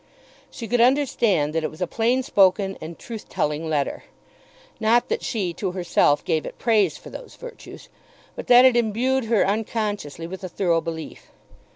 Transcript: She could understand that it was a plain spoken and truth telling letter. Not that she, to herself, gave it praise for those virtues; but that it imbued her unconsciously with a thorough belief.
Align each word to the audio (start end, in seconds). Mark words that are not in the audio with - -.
She 0.49 0.67
could 0.67 0.81
understand 0.81 1.53
that 1.53 1.63
it 1.63 1.69
was 1.69 1.79
a 1.79 1.85
plain 1.85 2.23
spoken 2.23 2.75
and 2.81 2.97
truth 2.97 3.29
telling 3.29 3.69
letter. 3.69 4.05
Not 4.79 5.09
that 5.09 5.21
she, 5.21 5.53
to 5.53 5.73
herself, 5.73 6.25
gave 6.25 6.43
it 6.43 6.57
praise 6.57 6.97
for 6.97 7.11
those 7.11 7.35
virtues; 7.35 7.87
but 8.35 8.47
that 8.47 8.65
it 8.65 8.75
imbued 8.75 9.25
her 9.25 9.45
unconsciously 9.45 10.25
with 10.25 10.43
a 10.43 10.49
thorough 10.49 10.81
belief. 10.81 11.27